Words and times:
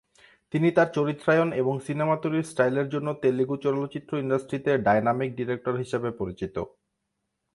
তিনি 0.53 0.67
তার 0.77 0.89
চরিত্রায়ন 0.97 1.49
এবং 1.61 1.73
সিনেমা 1.87 2.15
তৈরির 2.23 2.49
স্টাইলের 2.51 2.87
জন্য 2.93 3.07
তেলুগু 3.23 3.55
চলচ্চিত্র 3.65 4.11
ইন্ডাস্ট্রিতে 4.17 4.71
"ডায়নামিক 4.85 5.29
ডিরেক্টর" 5.39 5.73
হিসাবে 5.83 6.09
পরিচিত। 6.19 6.55